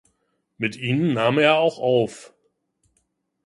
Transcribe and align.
Mit 0.57 0.77
ihnen 0.77 1.13
nahm 1.13 1.37
er 1.37 1.59
auch 1.59 1.77
auf. 1.77 2.33